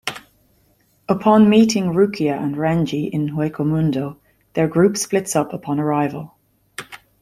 Upon 1.07 1.47
meeting 1.47 1.93
Rukia 1.93 2.33
and 2.35 2.55
Renji 2.55 3.07
in 3.07 3.29
Hueco 3.35 3.63
Mundo, 3.63 4.19
their 4.55 4.67
group 4.67 4.97
splits 4.97 5.35
up 5.35 5.53
upon 5.53 5.79
arrival. 5.79 6.39